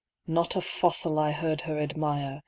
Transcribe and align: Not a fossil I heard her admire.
Not 0.25 0.55
a 0.55 0.61
fossil 0.61 1.19
I 1.19 1.29
heard 1.31 1.61
her 1.61 1.77
admire. 1.77 2.39